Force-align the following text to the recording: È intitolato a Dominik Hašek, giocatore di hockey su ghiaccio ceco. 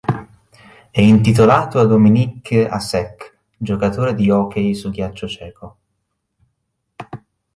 È 0.89 0.99
intitolato 0.99 1.77
a 1.79 1.85
Dominik 1.85 2.53
Hašek, 2.67 3.37
giocatore 3.55 4.15
di 4.15 4.31
hockey 4.31 4.73
su 4.73 4.89
ghiaccio 4.89 5.27
ceco. 5.27 5.77